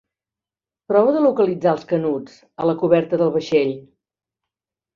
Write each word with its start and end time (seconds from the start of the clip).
Prova 0.91 1.13
de 1.17 1.21
localitzar 1.25 1.75
els 1.77 1.85
Canuts 1.93 2.39
a 2.65 2.69
la 2.71 2.77
coberta 2.85 3.21
del 3.25 3.33
vaixell. 3.39 3.73